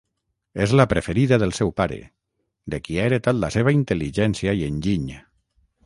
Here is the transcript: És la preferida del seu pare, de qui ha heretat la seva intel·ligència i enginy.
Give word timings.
És 0.63 0.71
la 0.79 0.85
preferida 0.93 1.37
del 1.43 1.53
seu 1.59 1.71
pare, 1.81 1.99
de 2.75 2.81
qui 2.87 2.99
ha 3.03 3.07
heretat 3.11 3.41
la 3.45 3.53
seva 3.59 3.75
intel·ligència 3.79 4.61
i 4.63 4.69
enginy. 4.71 5.15